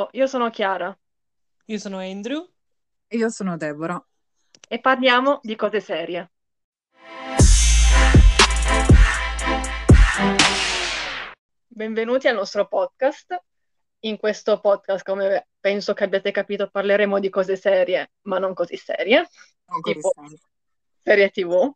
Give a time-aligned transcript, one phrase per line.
[0.00, 0.98] Ciao, io sono Chiara
[1.66, 2.48] Io sono Andrew.
[3.08, 4.02] Io sono Deborah.
[4.66, 6.30] e parliamo di cose serie.
[11.68, 13.42] Benvenuti al nostro podcast.
[14.00, 18.76] In questo podcast, come penso che abbiate capito, parleremo di cose serie, ma non così
[18.76, 19.28] serie,
[19.66, 20.38] Non così tipo serio.
[21.02, 21.72] serie TV.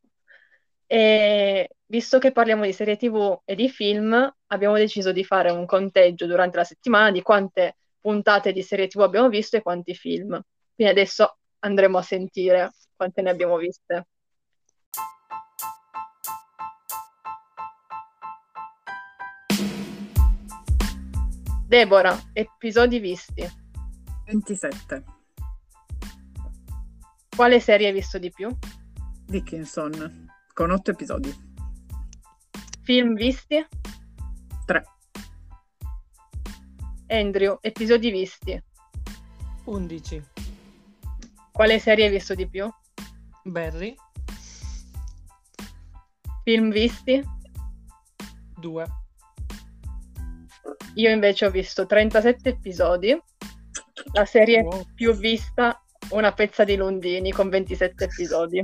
[0.87, 5.67] E visto che parliamo di serie TV e di film, abbiamo deciso di fare un
[5.67, 10.39] conteggio durante la settimana di quante puntate di serie TV abbiamo visto e quanti film.
[10.75, 14.09] Quindi adesso andremo a sentire quante ne abbiamo viste.
[21.67, 23.51] Deborah, episodi visti.
[24.27, 25.05] 27.
[27.35, 28.55] Quale serie hai visto di più?
[29.25, 31.35] Dickinson, con 8 episodi.
[32.83, 33.67] Film visti?
[37.15, 38.61] Andrew, episodi visti.
[39.67, 40.23] 11.
[41.53, 42.69] Quale serie hai visto di più?
[43.45, 43.95] Barry.
[46.43, 47.23] Film visti?
[48.59, 48.87] 2.
[50.95, 53.17] Io invece ho visto 37 episodi.
[54.13, 54.85] La serie Wow.
[54.95, 55.79] più vista,
[56.11, 58.61] Una pezza di Lundini con 27 episodi.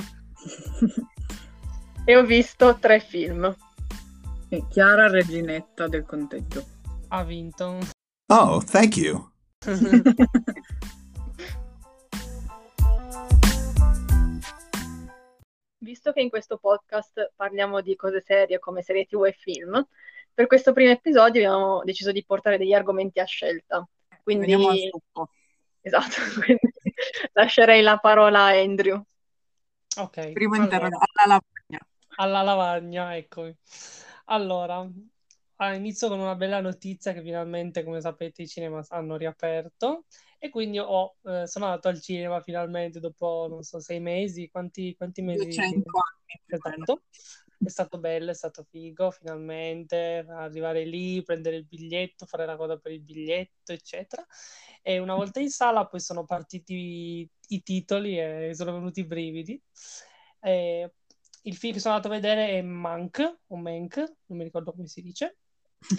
[2.04, 3.54] E ho visto tre film.
[4.50, 6.66] E Chiara Reginetta del conteggio.
[7.08, 7.78] Ha vinto.
[8.32, 9.28] Oh, thank you.
[15.78, 19.84] Visto che in questo podcast parliamo di cose serie come serie TV e film,
[20.32, 23.84] per questo primo episodio abbiamo deciso di portare degli argomenti a scelta.
[24.22, 25.30] Quindi, Veniamo al succo.
[25.80, 26.72] esatto, quindi
[27.32, 29.02] lascerei la parola a Andrew.
[29.96, 30.30] ok.
[30.30, 31.80] Primo allora, interrogativo alla lavagna.
[32.14, 33.56] alla lavagna, eccomi.
[34.26, 34.88] Allora,
[35.60, 40.06] ah, inizio con una bella notizia che finalmente, come sapete, i cinema hanno riaperto
[40.38, 44.94] e quindi ho, eh, sono andato al cinema finalmente dopo, non so, sei mesi, quanti,
[44.96, 45.44] quanti mesi?
[45.44, 46.40] 200 anni.
[46.46, 47.02] Esatto.
[47.62, 52.78] È stato bello, è stato figo, finalmente arrivare lì, prendere il biglietto, fare la coda
[52.78, 54.26] per il biglietto, eccetera.
[54.80, 59.62] E una volta in sala poi sono partiti i titoli e sono venuti i brividi.
[60.40, 60.94] E
[61.42, 64.86] il film che sono andato a vedere è Mank, o Mank, non mi ricordo come
[64.86, 65.36] si dice.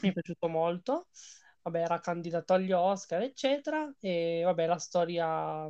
[0.01, 1.07] Mi è piaciuto molto.
[1.63, 3.91] Vabbè, era candidato agli Oscar, eccetera.
[3.99, 5.67] E vabbè, la storia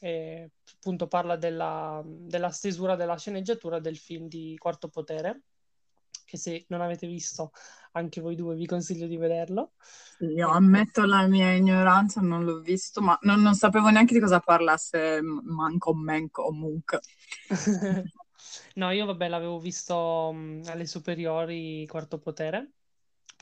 [0.00, 5.42] eh, appunto parla della, della stesura della sceneggiatura del film di Quarto Potere,
[6.24, 7.52] che se non avete visto
[7.92, 9.72] anche voi due vi consiglio di vederlo.
[10.18, 14.40] Io ammetto la mia ignoranza, non l'ho visto, ma non, non sapevo neanche di cosa
[14.40, 16.98] parlasse Manco, Menco o Munk.
[18.74, 22.72] No, io vabbè l'avevo visto mh, alle superiori Quarto Potere,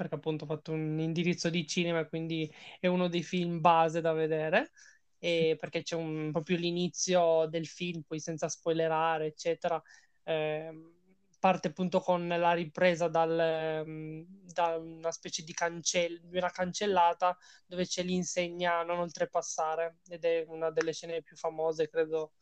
[0.02, 4.12] perché appunto ho fatto un indirizzo di cinema, quindi è uno dei film base da
[4.12, 4.70] vedere,
[5.18, 9.80] e perché c'è un, proprio l'inizio del film, poi senza spoilerare, eccetera,
[10.24, 11.00] ehm,
[11.38, 17.36] parte appunto con la ripresa dal, ehm, da una specie di cancello, di una cancellata
[17.66, 22.32] dove c'è l'insegna a non oltrepassare, ed è una delle scene più famose, credo,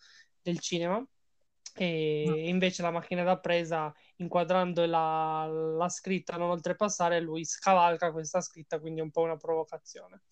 [0.43, 1.04] del cinema.
[1.75, 8.41] E invece la macchina da presa, inquadrando la, la scritta non oltrepassare, lui scavalca questa
[8.41, 10.22] scritta, quindi è un po' una provocazione.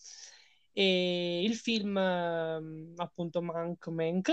[0.72, 4.32] E il film, ehm, appunto, Mank Mank,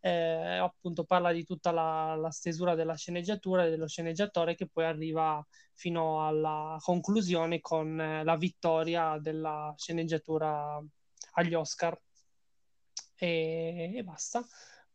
[0.00, 4.84] eh, appunto parla di tutta la, la stesura della sceneggiatura e dello sceneggiatore che poi
[4.84, 5.42] arriva
[5.72, 10.78] fino alla conclusione con eh, la vittoria della sceneggiatura
[11.32, 11.98] agli Oscar.
[13.14, 14.44] E, e basta.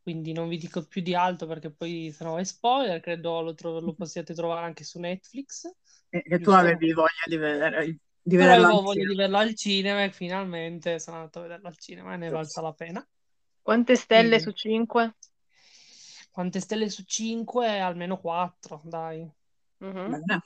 [0.02, 3.54] Quindi non vi dico più di altro perché poi se no è spoiler, credo lo,
[3.54, 5.70] tro- lo possiate trovare anche su Netflix.
[6.10, 9.56] E che tu avevi voglia di vedere, di Però vederla avevo voglia di vederlo al
[9.56, 13.08] cinema e finalmente sono andato a vederlo al cinema e ne è valsa la pena.
[13.62, 14.42] Quante stelle Sì.
[14.42, 15.16] su 5?
[16.32, 17.80] Quante stelle su 5?
[17.80, 19.32] Almeno 4, dai.
[20.06, 20.42] Bene.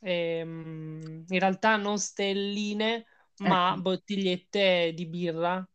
[0.00, 3.04] Ehm, in realtà non stelline,
[3.38, 3.80] ma Ecco.
[3.80, 5.66] bottigliette di birra,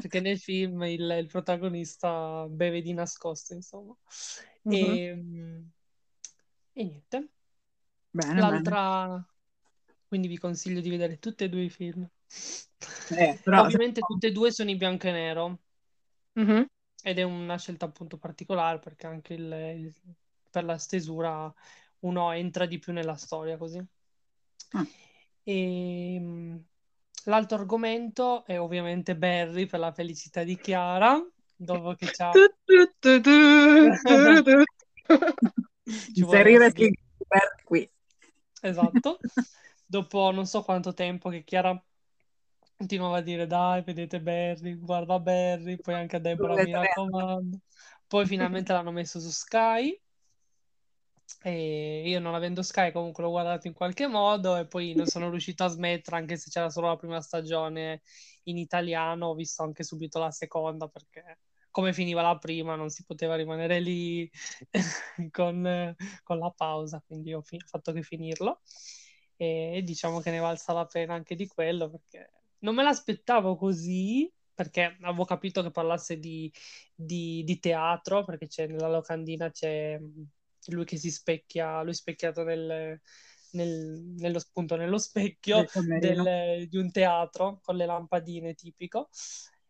[0.00, 3.94] perché nel film il, il protagonista beve di nascosto, insomma.
[4.64, 4.76] Mhm.
[4.76, 5.70] Ehm,
[6.74, 7.28] E, niente.
[8.14, 8.62] Bene, bene.
[8.70, 9.26] L'altra...
[10.06, 12.06] Quindi vi consiglio di vedere tutti e due i film.
[13.16, 15.58] Eh, però Ovviamente tutti e due sono in bianco e nero.
[16.36, 16.66] Mhm.
[17.02, 19.42] Ed è una scelta appunto particolare perché anche il,
[19.78, 19.94] il-
[20.50, 21.52] per la stesura
[22.00, 23.84] uno entra di più nella storia così.
[24.74, 24.86] Ah.
[25.46, 26.64] E, mh,
[27.24, 31.20] l'altro argomento è ovviamente Barry per la felicità di Chiara,
[31.54, 32.30] dopo che ci ha...
[32.30, 34.62] Tu, tu, tu, tu, tu, tu.
[35.84, 37.90] Ci inserire Gilbert qui.
[38.60, 39.18] Esatto.
[39.84, 41.80] Dopo non so quanto tempo che Chiara
[42.76, 47.58] continuava a dire dai, vedete Barry, guarda Barry, poi anche a Deborah, mi raccomando.
[48.06, 50.00] Poi finalmente l'hanno messo su Sky
[51.42, 55.30] e io non avendo Sky comunque l'ho guardato in qualche modo e poi non sono
[55.30, 58.02] riuscito a smettere anche se c'era solo la prima stagione
[58.44, 61.38] in italiano, ho visto anche subito la seconda perché
[61.70, 64.30] come finiva la prima non si poteva rimanere lì
[65.30, 68.60] con, con, la pausa, quindi ho, fi- fatto che finirlo.
[69.36, 74.30] E, diciamo che ne valsa la pena anche di quello perché non me l'aspettavo così
[74.54, 76.52] perché avevo capito che parlasse di,
[76.94, 79.98] di, di teatro perché c'è nella locandina c'è
[80.66, 83.00] lui che si specchia, lui specchiato nel,
[83.52, 85.64] nel, nello, appunto, nello specchio
[85.98, 89.08] del, di un teatro con le lampadine tipico,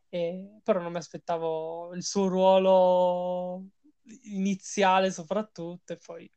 [0.09, 3.65] e, però non mi aspettavo il suo ruolo
[4.25, 6.31] iniziale soprattutto e poi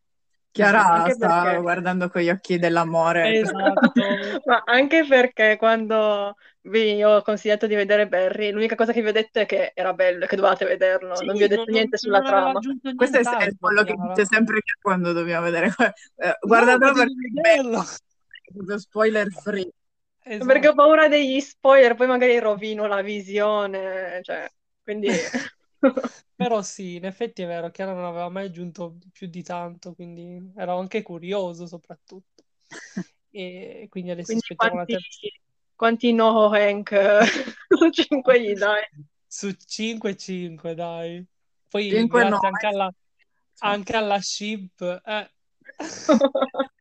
[0.55, 1.59] Chiara sta perché...
[1.59, 3.39] guardando con gli occhi dell'amore.
[3.39, 3.91] Esatto.
[4.45, 9.11] Ma anche perché quando vi ho consigliato di vedere Barry, l'unica cosa che vi ho
[9.11, 11.73] detto è che era bello e che dovevate vederlo, sì, non vi ho detto non,
[11.73, 12.53] niente sulla trama.
[12.95, 15.73] Questo è quello che dice sempre quando dobbiamo vedere.
[16.15, 17.83] Eh, guardatelo no,
[18.53, 19.69] perché è spoiler free.
[20.23, 20.45] Esatto.
[20.45, 24.49] Perché ho paura degli spoiler, poi magari rovino la visione, cioè,
[24.81, 25.09] quindi...
[26.35, 30.51] Però sì, in effetti è vero, Chiara non aveva mai aggiunto più di tanto, quindi
[30.55, 32.43] ero anche curioso soprattutto.
[33.29, 35.39] E quindi adesso quindi aspettiamo quanti, la terza.
[35.75, 37.19] Quanti no Hank
[37.67, 38.83] su 5 gli dai?
[39.27, 41.25] Su 5 5 dai.
[41.67, 42.39] Poi 5 grazie no.
[42.41, 42.93] anche alla,
[43.59, 45.01] anche alla ship.
[45.05, 45.29] Eh.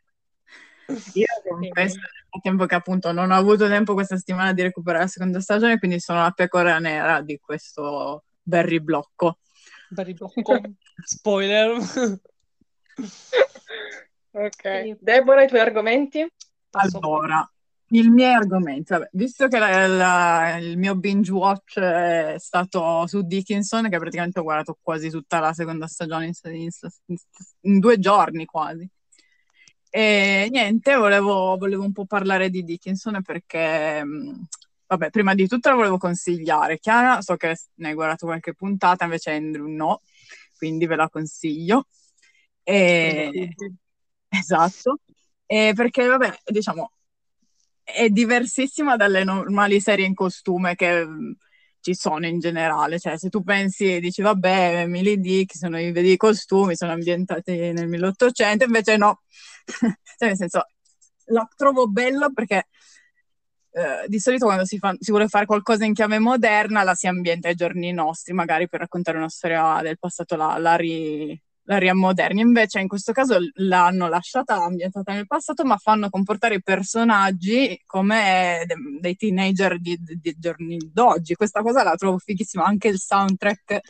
[1.15, 5.11] Io confesso nel tempo che appunto non ho avuto tempo questa settimana di recuperare la
[5.11, 9.39] seconda stagione, quindi sono la pecora nera di questo Barry Blocco.
[9.89, 10.61] Barry Blocco,
[11.05, 11.77] spoiler.
[14.31, 16.31] ok, Deborah, i tuoi argomenti?
[16.71, 17.49] Allora,
[17.89, 23.23] il mio argomento, vabbè, visto che la, la, il mio binge watch è stato su
[23.23, 27.17] Dickinson, che praticamente ho guardato quasi tutta la seconda stagione in, in,
[27.61, 28.89] in due giorni quasi.
[29.91, 34.05] E niente, volevo, volevo, un po' parlare di Dickinson perché
[34.87, 36.79] vabbè, prima di tutto la volevo consigliare.
[36.79, 40.03] Chiara, so che ne hai guardato qualche puntata, invece Andrew no,
[40.57, 41.87] quindi ve la consiglio.
[42.63, 43.49] E...
[44.35, 44.99] Esatto.
[45.47, 46.91] E perché, vabbè, diciamo,
[47.85, 51.33] è diversissima dalle normali serie in costume che mm,
[51.81, 52.99] ci sono in generale.
[52.99, 57.53] Cioè, se tu pensi e dici, vabbè, Emily Dick, sono i vedi costumi, sono ambientati
[57.73, 59.23] nel 1800, invece no.
[59.67, 60.67] cioè, nel senso,
[61.27, 62.67] la trovo bella perché
[63.77, 67.09] eh, di solito quando si, fa, si, vuole fare qualcosa in chiave moderna la si
[67.09, 71.79] ambienta ai giorni nostri, magari per raccontare una storia del passato la, la, ri, la
[71.79, 72.41] riammoderni.
[72.41, 78.63] Invece in questo caso l'hanno lasciata ambientata nel passato, ma fanno comportare i personaggi come
[78.65, 81.35] de, dei teenager di, di, di giorni d'oggi.
[81.35, 83.81] Questa cosa la trovo fighissima, anche il soundtrack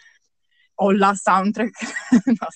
[0.76, 1.78] o la soundtrack,
[2.24, 2.46] no,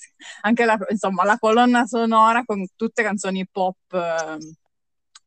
[0.43, 4.39] anche la, insomma, la colonna sonora con tutte canzoni pop eh,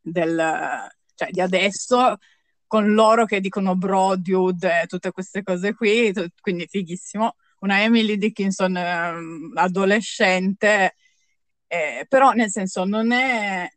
[0.01, 0.89] del,
[1.21, 2.17] cioè di adesso,
[2.65, 7.35] con loro che dicono bro, dude tutte queste cose qui, quindi fighissimo.
[7.59, 9.13] Una Emily Dickinson eh,
[9.55, 10.95] adolescente,
[11.67, 13.67] eh, però nel senso non è...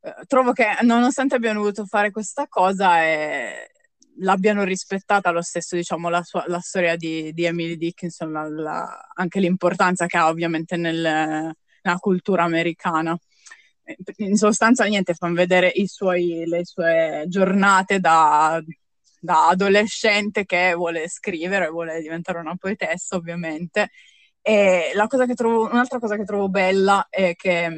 [0.00, 3.02] Eh, trovo che nonostante abbiano voluto fare questa cosa
[4.18, 9.08] l'abbiano rispettata lo stesso, diciamo, la, sua, la storia di, di, Emily Dickinson, la, la,
[9.14, 13.18] anche l'importanza che ha ovviamente nel, nella cultura americana
[14.18, 18.62] in sostanza niente, fanno vedere suoi, le sue giornate da,
[19.20, 23.90] da, adolescente che vuole scrivere, vuole diventare una poetessa ovviamente.
[24.40, 27.68] E cosa trovo, un'altra cosa che trovo bella è che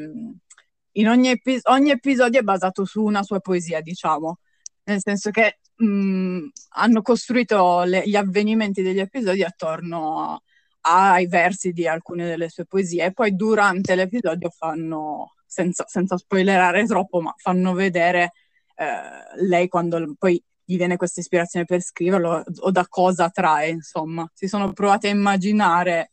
[0.92, 4.38] in ogni, epi- ogni episodio è basato su una sua poesia, diciamo,
[4.84, 10.42] nel senso che mh, hanno costruito le, gli avvenimenti degli episodi attorno
[10.80, 16.16] a, ai versi di alcune delle sue poesie e poi durante l'episodio fanno senza, senza
[16.18, 18.32] spoilerare troppo, ma fanno vedere
[18.76, 24.28] eh, lei quando poi gli viene questa ispirazione per scriverlo o da cosa trae, insomma.
[24.34, 26.10] Si sono provate a immaginare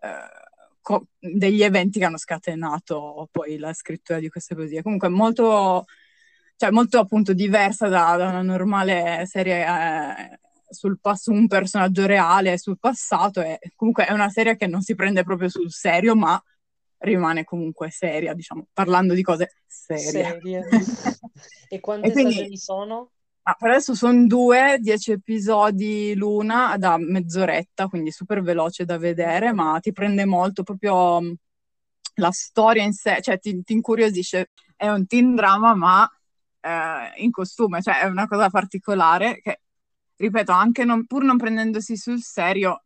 [0.00, 0.08] eh,
[0.80, 4.82] co- degli eventi che hanno scatenato poi la scrittura di queste poesie.
[4.82, 5.84] Comunque molto,
[6.56, 10.38] cioè molto appunto diversa da, da una normale serie eh,
[10.70, 14.94] sul pass- un personaggio reale sul passato e comunque è una serie che non si
[14.94, 16.40] prende proprio sul serio, ma
[17.06, 20.38] rimane comunque seria, diciamo, parlando di cose serie.
[20.40, 20.68] serie.
[21.68, 23.10] e quante e quindi, stagioni sono?
[23.42, 29.52] Ah, per adesso sono due, dieci episodi l'una da mezz'oretta, quindi super veloce da vedere,
[29.52, 31.32] ma ti prende molto proprio mm,
[32.14, 34.50] la storia in sé, cioè ti, ti incuriosisce.
[34.74, 36.10] È un teen drama, ma
[36.60, 39.60] eh, in costume, cioè è una cosa particolare che,
[40.16, 42.82] ripeto, anche non, pur non prendendosi sul serio,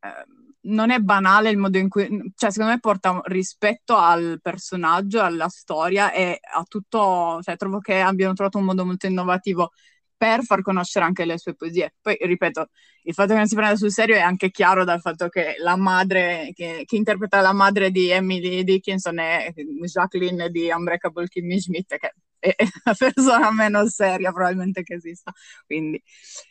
[0.00, 0.24] eh,
[0.64, 5.48] non è banale il modo in cui, cioè secondo me porta rispetto al personaggio, alla
[5.48, 9.70] storia e a tutto, cioè trovo che abbiano trovato un modo molto innovativo
[10.16, 11.94] per far conoscere anche le sue poesie.
[12.00, 12.68] Poi, ripeto,
[13.02, 15.76] il fatto che non si prenda sul serio è anche chiaro dal fatto che la
[15.76, 19.52] madre, che, che interpreta la madre di Emily Dickinson è
[19.84, 22.54] Jacqueline di Unbreakable Kimmy Schmidt, che è
[22.84, 25.32] la persona meno seria probabilmente che esista.
[25.66, 26.02] Quindi,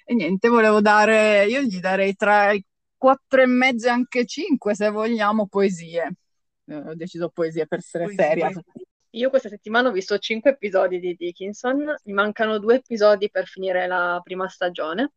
[0.06, 2.64] e niente, volevo dare, io gli darei tra i
[3.04, 6.14] quattro e mezzo e anche cinque, se vogliamo, poesie.
[6.64, 8.24] Eh, ho deciso poesie per essere poesie.
[8.24, 8.52] seria.
[9.10, 13.88] Io questa settimana ho visto cinque episodi di Dickinson, mi mancano due episodi per finire
[13.88, 15.12] la prima stagione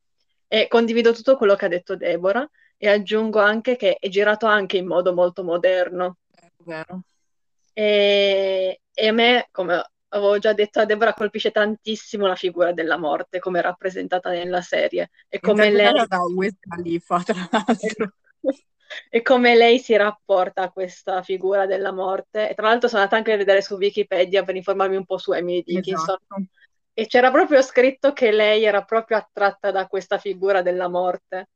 [0.48, 4.78] e condivido tutto quello che ha detto Deborah e aggiungo anche che è girato anche
[4.78, 6.18] in modo molto moderno.
[6.28, 7.02] È vero.
[7.72, 12.96] E, e a me, come avevo già detto a Deborah, colpisce tantissimo la figura della
[12.96, 15.92] morte come rappresentata nella serie e come lei...
[16.06, 18.12] da Wiz Khalifa, tra l'altro
[19.10, 22.50] e come lei si rapporta a questa figura della morte.
[22.50, 25.32] E tra l'altro sono andata anche a vedere su Wikipedia per informarmi un po' su
[25.32, 26.16] Emily Dickinson.
[26.20, 26.44] Esatto.
[26.94, 31.50] E c'era proprio scritto che lei era proprio attratta da questa figura della morte.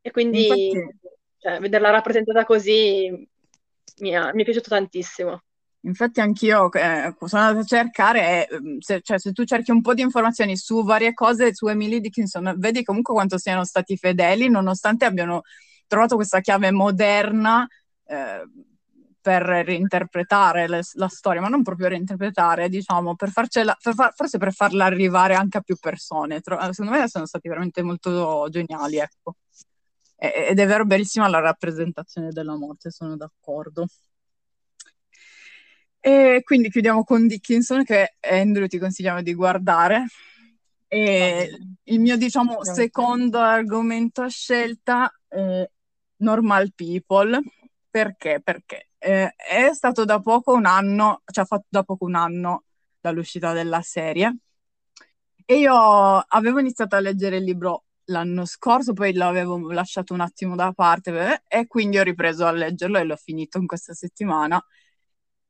[0.00, 0.98] E quindi Infatti...
[1.38, 3.28] cioè, vederla rappresentata così
[3.98, 5.42] mi, ha, mi è piaciuto tantissimo.
[5.86, 9.92] Infatti anch'io eh, sono andata a cercare, mm, se, cioè, se, tu cerchi un po'
[9.92, 15.04] di informazioni su varie cose su Emily Dickinson, vedi comunque quanto siano stati fedeli, nonostante
[15.04, 15.42] abbiano
[15.86, 17.66] trovato questa chiave moderna
[18.06, 18.44] eh,
[19.20, 24.38] per reinterpretare le, la storia, ma non proprio reinterpretare, diciamo, per farcela, per far, forse
[24.38, 26.40] per farla arrivare anche a più persone.
[26.40, 29.36] Tro- secondo me sono stati veramente molto geniali, ecco.
[30.16, 33.86] E- ed è vero bellissima la rappresentazione della morte, sono d'accordo.
[36.06, 40.04] E quindi chiudiamo con Dickinson che Andrew ti consigliamo di guardare.
[40.86, 45.66] E il mio, diciamo, secondo argomento a scelta è
[46.16, 47.40] Normal People.
[47.88, 48.42] Perché?
[48.44, 52.64] Perché eh, è stato da poco un anno, cioè ha fatto da poco un anno
[53.00, 54.36] dall'uscita della serie
[55.46, 60.54] e io avevo iniziato a leggere il libro l'anno scorso, poi l'avevo lasciato un attimo
[60.54, 64.62] da parte e quindi ho ripreso a leggerlo e l'ho finito in questa settimana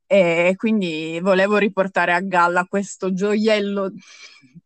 [0.07, 3.91] e quindi volevo riportare a galla questo gioiello,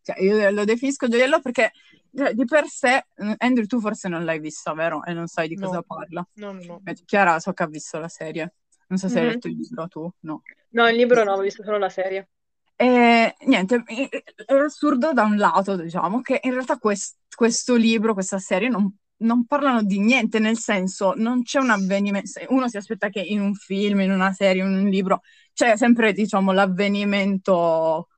[0.02, 1.72] cioè io lo definisco gioiello perché
[2.14, 3.06] cioè, di per sé,
[3.38, 5.04] Andrew, tu forse non l'hai vista, vero?
[5.04, 5.82] E non sai di cosa no.
[5.82, 6.26] parla.
[6.34, 6.82] No, no, no.
[7.04, 8.54] Chiara so che ha visto la serie.
[8.88, 9.24] Non so se mm-hmm.
[9.24, 10.42] hai letto il libro tu, no.
[10.70, 12.28] No, il libro no, ho visto solo la serie.
[12.74, 18.38] E niente, è assurdo da un lato, diciamo, che in realtà quest- questo libro, questa
[18.38, 23.08] serie non, non, parlano di niente, nel senso non c'è un avvenimento, uno si aspetta
[23.08, 25.22] che in un film, in una serie, in un libro,
[25.52, 28.08] c'è sempre, diciamo, l'avvenimento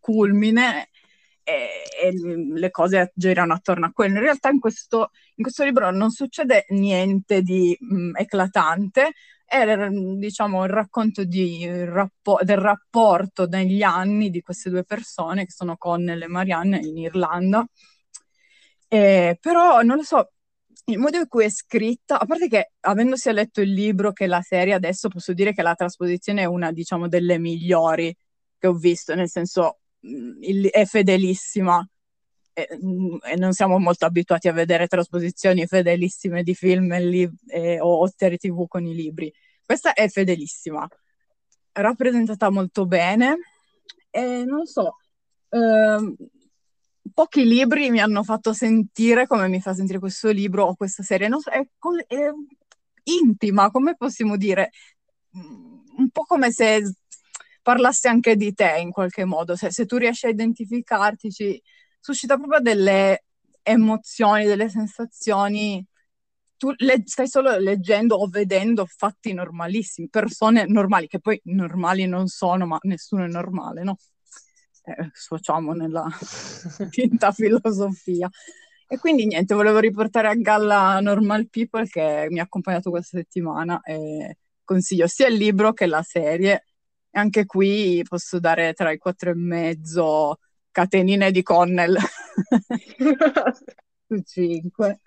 [0.00, 0.88] culmine
[1.42, 4.16] e, e, le cose girano attorno a quello.
[4.16, 9.12] In realtà in questo, in questo libro non succede niente di mh, mm, eclatante,
[9.44, 15.50] è diciamo il racconto di, rappo- del rapporto negli anni di queste due persone che
[15.50, 17.66] sono Connell e Marianne in Irlanda.
[18.88, 20.32] Eh, però non lo so,
[20.90, 24.26] il modo in cui è scritta, a parte che avendo sia letto il libro che
[24.26, 28.14] la serie, adesso posso dire che la trasposizione è una, diciamo, delle migliori
[28.58, 29.80] che ho visto, nel senso
[30.70, 31.86] è fedelissima.
[32.52, 32.68] E,
[33.22, 38.06] e, non siamo molto abituati a vedere trasposizioni fedelissime di film e li- e, o
[38.14, 39.32] serie tv con i libri.
[39.64, 40.86] Questa è fedelissima,
[41.72, 43.38] rappresentata molto bene.
[44.10, 44.96] E non so,
[45.50, 46.16] ehm,
[47.20, 51.28] pochi libri mi hanno fatto sentire come mi fa sentire questo libro o questa serie,
[51.28, 51.60] non so, è,
[52.06, 52.30] è
[53.04, 54.70] intima, come possiamo dire?
[55.32, 56.94] Un po' come se
[57.60, 61.62] parlasse anche di te in qualche modo, se, se tu riesci a identificarti, ci
[62.00, 63.24] suscita proprio delle
[63.62, 65.84] emozioni, delle sensazioni.
[66.56, 72.28] Tu le, stai solo leggendo o vedendo fatti normalissimi, persone normali, che poi normali non
[72.28, 73.98] sono, ma nessuno è normale, no?
[74.82, 76.06] Eh, sfociamo nella
[76.90, 78.28] finta filosofia.
[78.86, 83.80] E quindi niente, volevo riportare a galla Normal People che mi ha accompagnato questa settimana
[83.82, 86.64] e consiglio sia il libro che la serie
[87.12, 90.38] anche qui posso dare tra i quattro e mezzo
[90.70, 91.96] catenine di Connell
[94.06, 95.00] su cinque.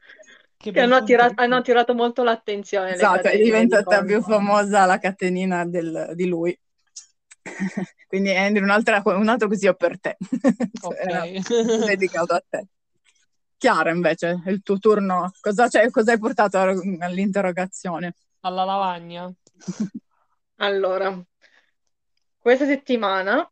[0.56, 2.94] Che, che hanno, attirato, hanno, attirato, molto l'attenzione.
[2.94, 6.58] Esatto, è diventata di più famosa la catenina del, di lui.
[8.07, 8.71] Quindi Andrew, un
[9.29, 10.17] altro così per te.
[10.81, 11.31] Ok.
[11.85, 12.67] dedicato a te.
[13.57, 15.31] Chiara, invece, il tuo turno.
[15.39, 18.15] Cosa, cioè, cosa hai portato all'interrogazione?
[18.41, 19.33] Alla lavagna.
[20.57, 21.17] allora,
[22.38, 23.50] questa settimana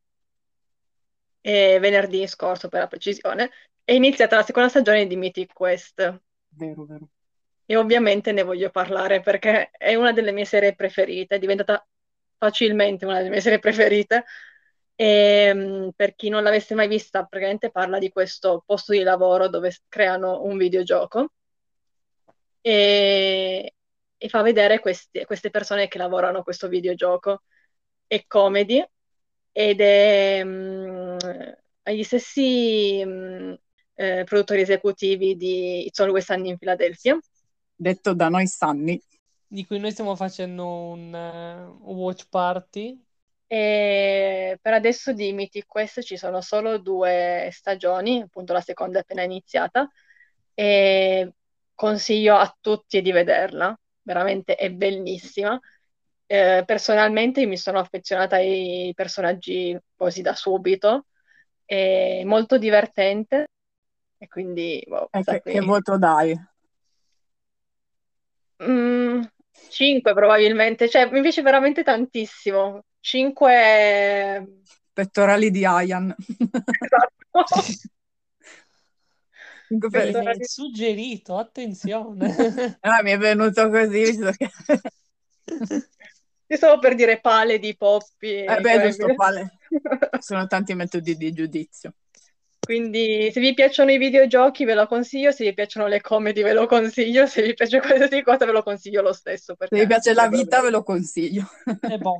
[1.41, 3.49] e venerdì scorso per la precisione,
[3.83, 6.21] è iniziata la seconda stagione di Mythic Quest.
[6.49, 7.07] Vero, vero.
[7.65, 11.85] E ovviamente ne voglio parlare perché è una delle mie serie preferite, è diventata
[12.41, 14.25] facilmente una delle mie serie preferite.
[14.95, 19.47] E mm, per chi non l'avesse mai vista, praticamente parla di questo posto di lavoro
[19.47, 21.33] dove creano un videogioco
[22.61, 23.75] e,
[24.17, 27.43] e fa vedere questi, queste persone che lavorano a questo videogioco.
[28.07, 28.83] È comedy
[29.51, 31.17] ed è mh,
[31.83, 33.59] agli stessi mh,
[33.93, 37.19] eh, produttori esecutivi di It's Always Sunny in Philadelphia.
[37.75, 38.99] Detto da noi Sunny.
[39.51, 42.97] Di cui noi stiamo facendo un, uh, watch party.
[43.47, 49.01] E per adesso di Mythic Quest ci sono solo due stagioni, appunto la seconda è
[49.01, 49.89] appena iniziata,
[50.53, 51.33] e
[51.75, 55.59] consiglio a tutti di vederla, veramente è bellissima.
[56.27, 61.07] Eh, personalmente mi sono affezionata ai personaggi quasi da subito,
[61.65, 63.47] è molto divertente
[64.17, 64.81] e quindi...
[64.87, 66.33] Wow, che, che, voto dai?
[68.63, 69.23] Mm,
[69.69, 72.83] 5 probabilmente, cioè mi piace veramente tantissimo.
[72.99, 74.47] 5
[74.93, 76.15] pettorali di Ayan.
[76.79, 77.61] Esatto.
[79.89, 80.43] Pettorali...
[80.43, 82.77] Suggerito, attenzione.
[82.81, 84.49] ah, mi è venuto così, visto che...
[86.51, 88.43] Io stavo per dire pale di Poppy.
[88.43, 89.57] Eh beh, giusto, pale.
[90.19, 91.93] Sono tanti metodi di giudizio.
[92.71, 96.53] Quindi se vi piacciono i videogiochi ve lo consiglio, se vi piacciono le comedy ve
[96.53, 99.57] lo consiglio, se vi piace qualsiasi cosa ve lo consiglio lo stesso.
[99.59, 101.45] Se vi piace la vita ve lo consiglio.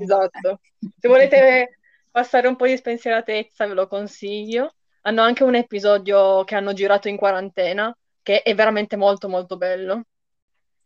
[0.02, 0.60] Esatto.
[1.00, 1.80] Se volete
[2.12, 4.76] passare un po' di spensieratezza ve lo consiglio.
[5.04, 10.04] Hanno anche un episodio che hanno girato in quarantena, che è veramente molto molto bello.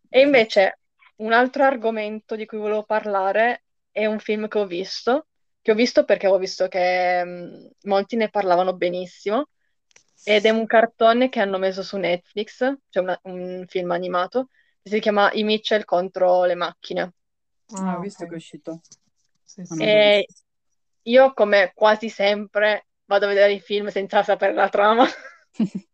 [0.07, 0.81] E invece
[1.15, 5.25] un altro argomento di cui volevo parlare è un film che ho visto,
[5.59, 9.47] che ho visto perché ho visto che mh, molti ne parlavano benissimo,
[10.23, 12.57] ed è un cartone che hanno messo su Netflix,
[12.89, 14.49] cioè una, un film animato,
[14.81, 17.13] che si chiama I Mitchell contro le macchine.
[17.73, 18.27] Ah, ho visto okay.
[18.27, 18.81] che è uscito.
[19.43, 19.83] Sì, sì.
[19.83, 20.27] E
[21.03, 25.05] io, come quasi sempre, vado a vedere i film senza sapere la trama.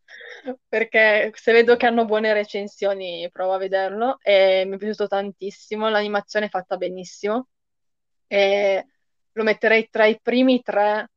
[0.68, 5.90] perché se vedo che hanno buone recensioni provo a vederlo e mi è piaciuto tantissimo,
[5.90, 7.48] l'animazione è fatta benissimo
[8.28, 8.86] e
[9.34, 11.10] lo metterei tra i primi tre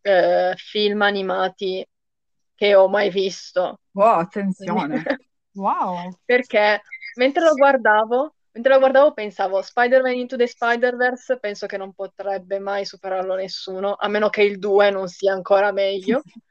[0.00, 1.86] eh, film animati
[2.58, 3.78] che ho mai visto.
[3.92, 5.04] Wow, attenzione!
[5.54, 6.10] wow!
[6.24, 6.82] Perché
[7.14, 12.58] mentre lo guardavo, mentre lo guardavo pensavo Spider-Man Into the Spider-Verse penso che non potrebbe
[12.58, 16.20] mai superarlo nessuno, a meno che il 2 non sia ancora meglio.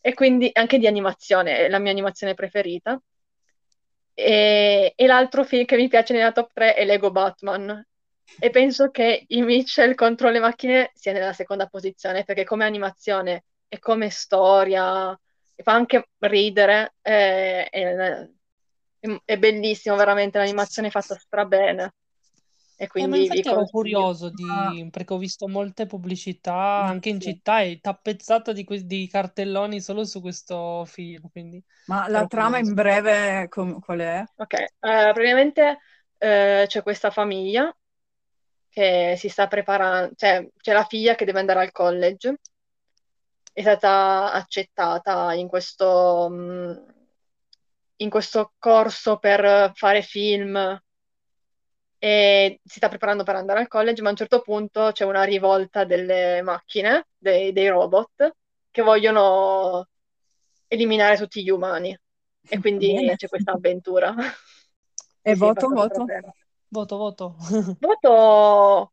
[0.00, 3.00] e quindi anche di animazione, è la mia animazione preferita.
[4.14, 7.86] E, e l'altro film che mi piace nella top 3 è Lego Batman.
[8.40, 13.44] E penso che i Mitchell contro le macchine sia nella seconda posizione, perché come animazione
[13.68, 15.16] e come storia,
[15.62, 18.28] fa anche ridere, è, è,
[19.24, 21.92] è bellissimo, veramente, l'animazione è fatta strabene.
[22.80, 24.46] E quindi eh, ero curioso di...
[24.48, 24.70] Ah.
[24.88, 30.04] perché ho visto molte pubblicità anche in città e tappezzata di, que- di cartelloni solo
[30.04, 31.28] su questo film.
[31.32, 32.68] Quindi Ma la trama curioso.
[32.68, 34.24] in breve com- qual è?
[34.36, 35.78] Ok, uh, praticamente
[36.18, 37.76] uh, c'è questa famiglia
[38.68, 42.36] che si sta preparando, cioè c'è la figlia che deve andare al college,
[43.58, 46.94] è stata accettata in questo, um,
[47.96, 50.80] in questo corso per fare film
[51.98, 55.24] e si sta preparando per andare al college, ma a un certo punto c'è una
[55.24, 58.36] rivolta delle macchine, dei, dei robot,
[58.70, 59.88] che vogliono
[60.68, 61.98] eliminare tutti gli umani.
[62.48, 63.16] E quindi Bene.
[63.16, 64.14] c'è questa avventura.
[65.20, 66.04] E sì, voto, voto.
[66.68, 67.36] Voto, voto.
[67.80, 68.92] voto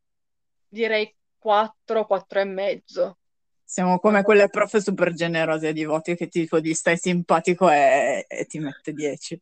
[0.68, 3.18] direi 4, 4 e mezzo.
[3.66, 8.46] Siamo come quelle profe super generose di voti che tipo gli stai simpatico e, e
[8.46, 9.42] ti mette 10.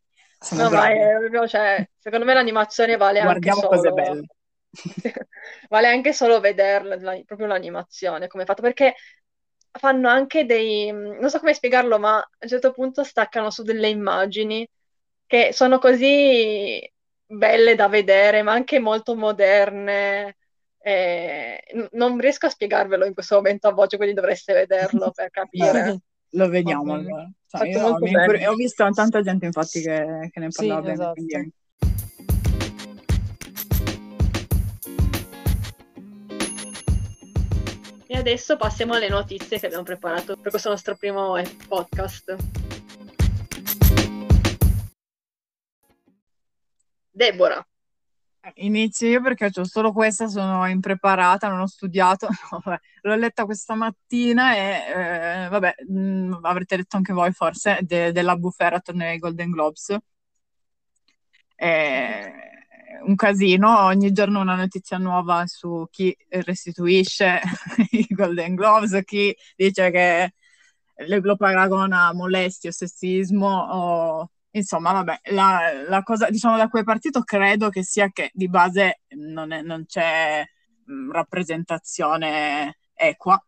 [0.52, 3.92] No, ma è, cioè, secondo me l'animazione vale Guardiamo anche solo...
[3.94, 4.26] cose belle.
[5.70, 8.96] vale anche solo vederla, la, proprio l'animazione, come è fatto, perché
[9.72, 10.92] fanno anche dei...
[10.92, 14.68] non so come spiegarlo, ma a un certo punto staccano su delle immagini
[15.26, 16.82] che sono così
[17.26, 20.38] belle da vedere, ma anche molto moderne.
[20.86, 26.02] Eh, non riesco a spiegarvelo in questo momento a voce, quindi dovreste vederlo per capire.
[26.32, 27.30] Lo vediamo allora.
[27.48, 30.94] Cioè, io, ho, ho visto tanta gente infatti che, che ne parlava sì, bene.
[30.94, 31.14] Esatto.
[31.14, 31.54] Quindi...
[38.08, 42.36] E adesso passiamo alle notizie che abbiamo preparato per questo nostro primo podcast.
[47.10, 47.66] Deborah,
[48.56, 53.46] Inizio io perché ho solo questa, sono impreparata, non ho studiato, no, vabbè, l'ho letta
[53.46, 59.04] questa mattina e eh, vabbè, mh, avrete letto anche voi forse, de- della bufera attorno
[59.06, 59.96] ai Golden Globes.
[61.56, 62.32] È
[63.06, 67.40] un casino, ogni giorno una notizia nuova su chi restituisce
[67.92, 70.34] i Golden Globes, chi dice che
[71.08, 76.82] lo paragona a molestie o sessismo o Insomma, vabbè, la, la, cosa, diciamo, da cui
[76.82, 80.44] è partito credo che sia che di base non, è, non c'è
[80.86, 83.44] mh, mm, rappresentazione equa.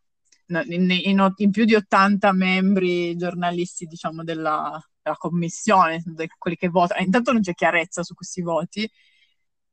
[0.48, 6.02] In, in, in, più di 80 membri giornalisti, diciamo, della, della commissione,
[6.38, 8.88] quelli che votano, intanto non c'è chiarezza su questi voti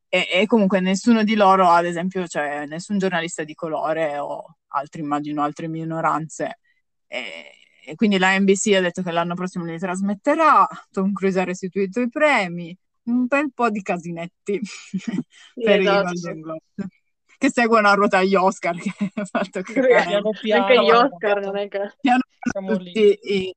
[0.08, 5.00] e, e comunque nessuno di loro, ad esempio, cioè nessun giornalista di colore o altri,
[5.02, 6.60] immagino, altre minoranze.
[7.08, 11.44] E, e quindi la NBC ha detto che l'anno prossimo li trasmetterà, Tom Cruise ha
[11.44, 14.60] restituito i premi, un bel po' di casinetti
[15.54, 15.80] per esatto.
[15.80, 16.88] i Golden Globes
[17.36, 21.40] che seguono a ruota gli Oscar che ha fatto che piano piano, anche gli Oscar
[21.40, 23.54] non è che piano piano tutti i,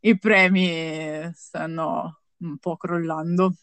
[0.00, 3.54] i, premi stanno un po' crollando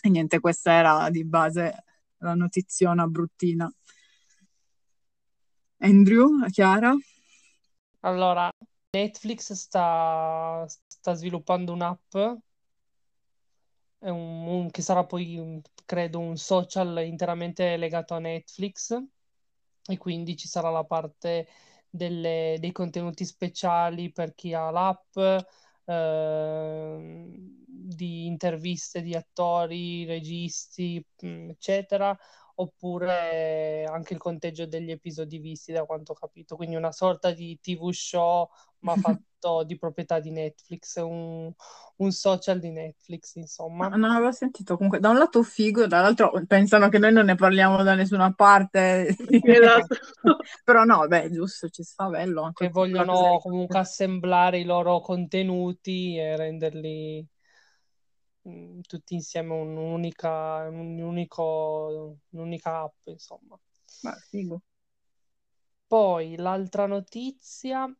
[0.00, 1.84] e niente questa era di base
[2.18, 3.68] la notiziona bruttina
[5.82, 6.94] Andrew, Chiara?
[8.00, 8.52] Allora,
[8.92, 12.14] Netflix sta, sta sviluppando un'app
[14.00, 18.96] un, un, che sarà poi, credo, un social interamente legato a Netflix
[19.86, 21.48] e quindi ci sarà la parte
[21.88, 25.16] delle, dei contenuti speciali per chi ha l'app,
[25.84, 27.26] eh,
[27.66, 32.16] di interviste di attori, registi, eccetera,
[32.60, 36.56] oppure anche il conteggio degli episodi visti, da quanto ho capito.
[36.56, 38.48] Quindi una sorta di TV show,
[38.80, 38.94] ma
[39.40, 41.50] fatto di proprietà di Netflix, un,
[41.96, 43.88] un social di Netflix, insomma.
[43.88, 47.34] No, non avevo sentito comunque, da un lato figo, dall'altro pensano che noi non ne
[47.34, 49.16] parliamo da nessuna parte.
[49.16, 49.96] Esatto.
[50.62, 52.42] Però no, beh, giusto, ci sta bello.
[52.42, 57.26] Anche che vogliono comunque assemblare i loro contenuti e renderli
[58.50, 63.58] Mm, tutti insieme un'unica, un unico, un'unica app, insomma.
[64.02, 64.62] Ma figo.
[65.86, 67.94] Poi l'altra notizia, uh,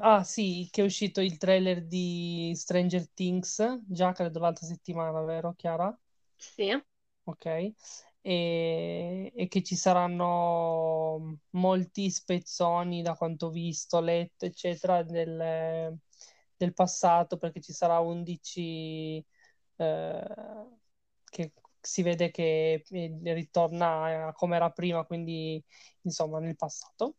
[0.00, 5.54] ah sì, che è uscito il trailer di Stranger Things, già credo l'altra settimana, vero
[5.54, 5.96] Chiara?
[6.38, 6.72] Sì.
[7.24, 7.44] Ok,
[8.20, 15.98] e, e che ci saranno molti spezzoni, da quanto ho visto, letto, eccetera, del
[16.56, 19.24] del passato perché ci sarà 11
[19.76, 20.24] eh,
[21.24, 25.62] che si vede che eh, ritorna come era prima, quindi
[26.02, 27.16] insomma nel passato.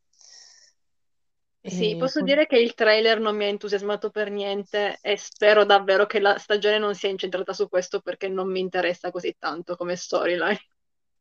[1.61, 2.29] Sì, posso poi...
[2.29, 6.37] dire che il trailer non mi ha entusiasmato per niente e spero davvero che la
[6.37, 10.59] stagione non sia incentrata su questo perché non mi interessa così tanto come storyline.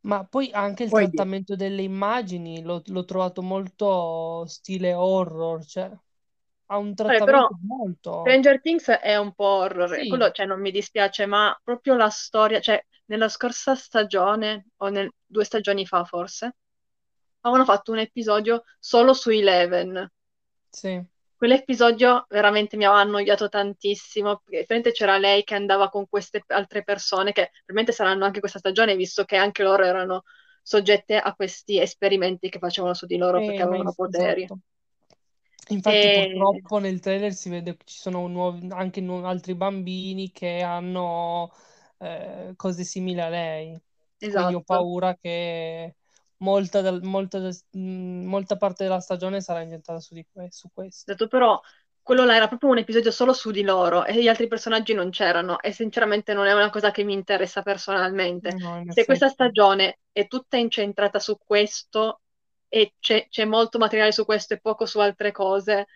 [0.01, 1.63] Ma poi anche il poi trattamento di...
[1.63, 5.91] delle immagini l'ho, l'ho, trovato molto stile horror, cioè
[6.67, 8.19] ha un trattamento però molto...
[8.21, 10.07] Stranger Things è un po' horror, sì.
[10.07, 15.09] quello cioè, non mi dispiace, ma proprio la storia, cioè nella scorsa stagione, o nel,
[15.25, 16.55] due stagioni fa forse,
[17.41, 20.11] avevano fatto un episodio solo su Eleven.
[20.69, 21.01] Sì.
[21.35, 27.31] Quell'episodio veramente mi aveva annoiato tantissimo, perché c'era lei che andava con queste altre persone,
[27.31, 30.23] che probabilmente saranno anche questa stagione, visto che anche loro erano
[30.61, 34.43] soggette a questi esperimenti che facevano su di loro eh, perché avevano poteri.
[34.43, 34.59] Esatto.
[35.69, 36.29] Infatti, e...
[36.29, 41.51] purtroppo nel trailer si vede che ci sono nuovi, anche nu- altri bambini che hanno
[41.99, 43.71] eh, cose simili a lei.
[44.19, 44.35] Esatto.
[44.35, 44.63] Quindi ho esatto.
[44.63, 45.95] paura che
[46.37, 47.39] molta, del, molta,
[47.71, 51.11] molta, parte della stagione sarà incentrata su, que- su questo.
[51.11, 51.59] Esatto, però
[52.01, 55.09] quello là era proprio un episodio solo su di loro e gli altri personaggi non
[55.09, 58.55] c'erano e sinceramente non è una cosa che mi interessa personalmente.
[58.57, 62.21] No, Se questa stagione è tutta incentrata su questo,
[62.69, 65.87] e c'è, c'è molto materiale su questo e poco su altre cose,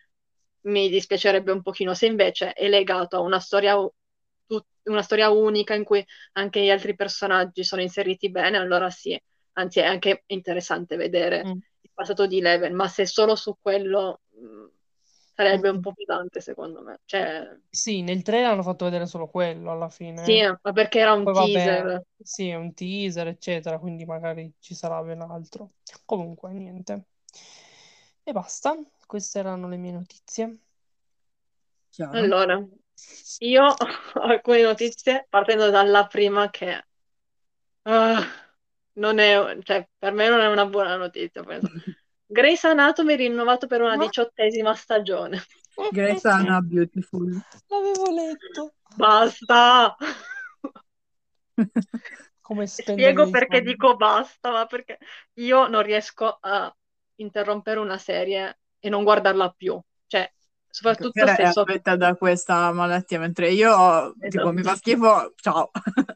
[0.62, 1.94] mi dispiacerebbe un pochino.
[1.94, 3.76] Se invece è legato a una storia,
[4.84, 9.20] una storia unica in cui anche gli altri personaggi sono inseriti bene, allora sì,
[9.54, 11.52] anzi è anche interessante vedere mm.
[11.82, 14.66] il passato di Eleven, ma se solo su quello mm,
[15.34, 17.00] sarebbe un po' pesante secondo me.
[17.06, 17.58] Cioè...
[17.70, 20.24] Sì, nel trailer hanno fatto vedere solo quello alla fine.
[20.24, 21.84] Sì, ma perché era un Poi, teaser.
[21.84, 25.72] Vabbè, sì, è un teaser, eccetera, quindi magari ci sarà ben altro.
[26.06, 27.06] Comunque, niente.
[28.24, 30.60] E basta, queste erano le mie notizie.
[31.90, 32.18] Chiaro.
[32.18, 32.66] Allora,
[33.40, 36.86] io ho alcune notizie partendo dalla prima che
[37.84, 38.22] uh,
[38.94, 41.44] non è, cioè, per me non è una buona notizia.
[41.44, 41.70] Penso.
[42.32, 45.44] Grey's Anatomy rinnovato per una diciottesima stagione.
[45.92, 47.42] Grey's Anatomy Beautiful.
[47.68, 48.74] L'avevo letto.
[48.96, 49.96] Basta!
[52.42, 54.98] Come Spiego perché dico basta, ma perché
[55.36, 56.74] io non riesco a
[57.16, 59.80] interrompere una serie e non guardarla più.
[60.08, 60.32] Cioè,
[60.70, 64.76] soprattutto se è so affetta da questa malattia, mentre io, tipo, mi fa Esatto.
[64.78, 65.72] schifo, ciao.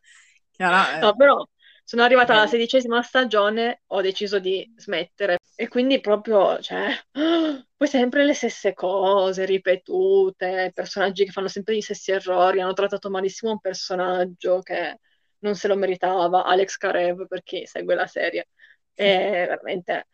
[0.52, 1.46] Chiara, No, eh, però
[1.84, 2.56] sono arrivata alla meglio.
[2.56, 6.90] sedicesima stagione, ho deciso di smettere e quindi proprio, cioè,
[7.76, 13.10] poi sempre le stesse cose ripetute, personaggi che fanno sempre gli stessi errori, hanno trattato
[13.10, 15.00] malissimo un personaggio che
[15.40, 18.50] non se lo meritava, Alex Karev, per chi segue la serie.
[18.94, 20.08] E veramente...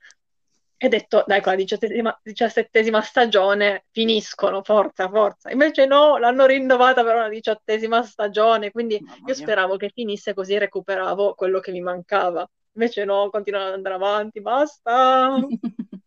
[0.84, 5.51] E detto, dai, con la diciassettesima, diciassettesima stagione finiscono, forza, forza.
[5.51, 11.36] Invece no, l'hanno rinnovata per una diciottesima stagione, quindi io speravo che finisse così recuperavo
[11.36, 12.49] quello che mi mancava.
[12.73, 15.36] Invece no, continuano ad andare avanti, basta.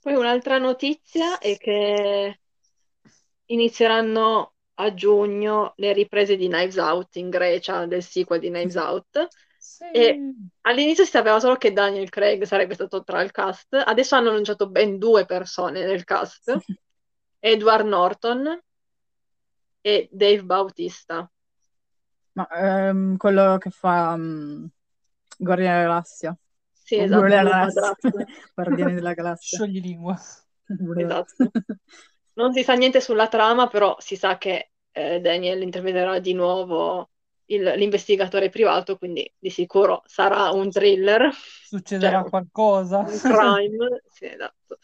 [0.00, 2.40] Poi un'altra notizia è che
[3.46, 9.28] inizieranno a giugno le riprese di Knives Out in Grecia, del sequel di Knives Out.
[9.58, 9.84] Sì.
[9.92, 14.30] E all'inizio si sapeva solo che Daniel Craig sarebbe stato tra il cast, adesso hanno
[14.30, 16.56] annunciato ben due persone nel cast,
[17.38, 18.62] Edward Norton
[19.82, 21.30] e Dave Bautista.
[22.32, 24.66] Ma ehm, quello che fa um,
[25.42, 26.36] Guardiani della Galassia.
[26.72, 27.72] Sì, esatto, Guardiani della.
[27.72, 28.26] Galassia.
[28.54, 29.58] Guardiani della Galassia.
[29.58, 30.18] Sciogli lingua.
[30.94, 31.50] Esatto.
[32.34, 37.10] Non si sa niente sulla trama, però si sa che eh, Daniel interpreterà di nuovo
[37.46, 41.30] il- l'investigatore privato, quindi di sicuro sarà un thriller,
[41.68, 42.98] Succederà cioè qualcosa.
[43.00, 44.02] un crime.
[44.08, 44.78] Sì, esatto.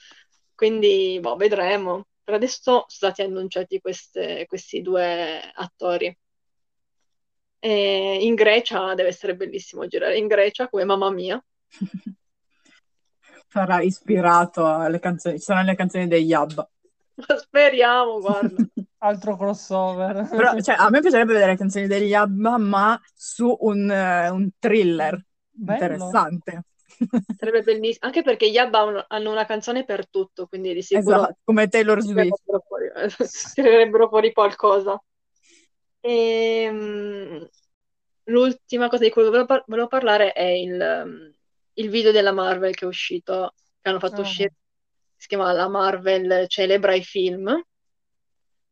[0.55, 2.07] Quindi, boh, vedremo.
[2.23, 6.17] Per adesso sono stati annunciati queste- questi due attori.
[7.67, 11.45] E in Grecia deve essere bellissimo girare in Grecia come Mamma Mia.
[13.49, 16.71] Sarà ispirato alle canzoni, ci saranno le canzoni degli ABBA.
[17.39, 18.55] Speriamo, guarda.
[18.99, 20.29] Altro crossover.
[20.29, 24.49] Però, cioè, a me piacerebbe vedere le canzoni degli ABBA, ma su un, eh, un
[24.61, 25.73] thriller Bello.
[25.83, 26.63] interessante.
[27.37, 31.17] Sarebbe bellissimo, anche perché gli ABBA hanno- hanno una canzone per tutto, quindi di sicuro
[31.17, 32.43] Esatto, come Taylor Swift.
[32.45, 32.91] tirerebbero fuori,
[33.55, 35.03] tirerebbero fuori qualcosa.
[36.09, 37.49] Ehm,
[38.25, 41.35] l'ultima cosa di cui volevo, par- volevo parlare è il, um,
[41.75, 44.25] il video della Marvel che è uscito, che hanno fatto Ah.
[44.25, 44.55] uscire,
[45.17, 47.49] si chiama La Marvel celebra i film,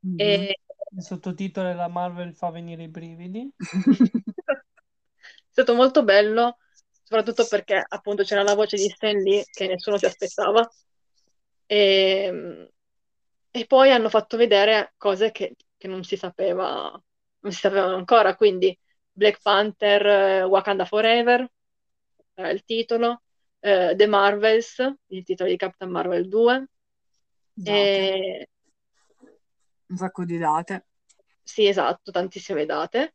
[0.02, 0.46] Mhm.
[0.46, 0.54] e
[0.96, 3.50] Il sottotitolo è La Marvel fa venire i brividi.
[4.46, 4.60] è
[5.50, 6.58] stato molto bello,
[7.02, 10.68] soprattutto perché appunto c'era la voce di Stan Lee che nessuno si aspettava.
[11.66, 12.70] E,
[13.50, 17.00] e poi hanno fatto vedere cose che, che non si sapeva,
[17.44, 18.76] non si sapevano ancora, quindi
[19.12, 21.46] Black Panther, eh, Wakanda Forever,
[22.34, 23.22] era il titolo,
[23.60, 26.68] eh, The Marvels, il titolo di Captain Marvel 2,
[27.52, 27.68] Date.
[27.70, 28.48] e
[29.88, 30.86] Un sacco di date.
[31.42, 33.14] sì, esatto, tantissime date.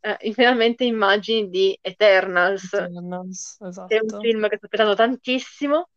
[0.00, 4.20] Eh, finalmente immagini di Eternals, Eternals, che è un esatto.
[4.20, 5.88] film che sto aspettando tantissimo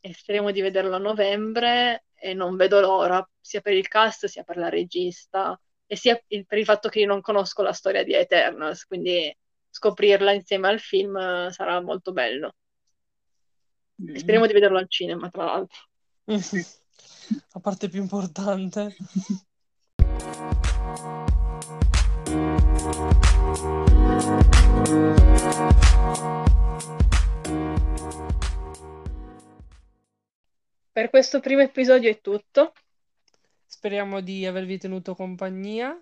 [0.00, 4.44] e speriamo di vederlo a novembre e non vedo l'ora, sia per il cast sia
[4.44, 5.58] per la regista
[5.90, 9.34] e sia per il fatto che io non conosco la storia di Eternals, quindi
[9.70, 12.54] scoprirla insieme al film eh, sarà molto bello.
[13.94, 14.18] Bene.
[14.18, 15.78] speriamo di vederlo al cinema, tra l'altro.
[17.52, 18.96] La parte più importante.
[30.92, 32.72] Per questo primo episodio è tutto.
[33.78, 35.96] Speriamo di avervi tenuto compagnia.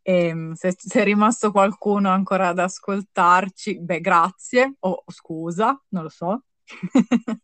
[0.00, 6.08] Ehm, se, se è rimasto qualcuno ancora ad ascoltarci, beh, grazie o scusa, non lo
[6.08, 6.42] so.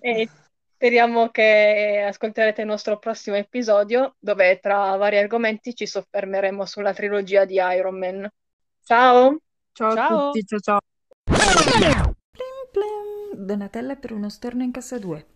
[0.00, 0.28] E
[0.74, 7.44] speriamo che ascolterete il nostro prossimo episodio, dove tra vari argomenti ci soffermeremo sulla trilogia
[7.44, 8.28] di Iron Man.
[8.82, 9.36] Ciao!
[9.70, 10.30] Ciao a Ciao.
[10.32, 10.78] tutti, ciao ciao.
[11.22, 12.16] Plim
[12.72, 13.44] plim!
[13.44, 15.26] Donatella per uno storno in cassa 2.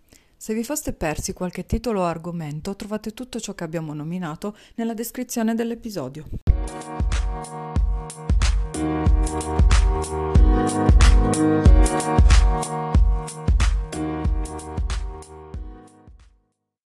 [0.45, 4.93] Se vi foste persi qualche titolo o argomento, trovate tutto ciò che abbiamo nominato nella
[4.93, 6.27] descrizione dell'episodio.